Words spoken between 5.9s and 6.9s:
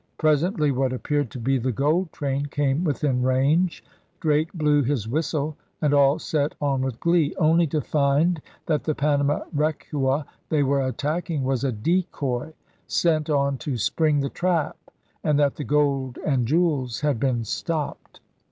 all set on